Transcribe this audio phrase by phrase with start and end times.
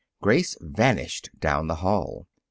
[0.19, 2.25] Grace vanished down the hall.